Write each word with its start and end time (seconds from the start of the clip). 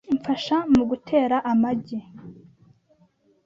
Mfasha 0.17 0.57
mugutera 0.75 1.37
amagi! 1.51 1.97